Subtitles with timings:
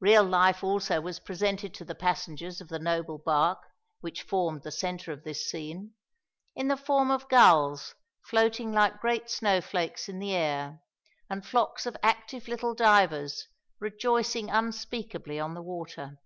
[0.00, 3.58] Real life also was presented to the passengers of the noble bark
[4.00, 5.92] which formed the centre of this scene,
[6.56, 7.94] in the form of gulls
[8.24, 10.80] floating like great snowflakes in the air,
[11.28, 16.16] and flocks of active little divers rejoicing unspeakably on the water.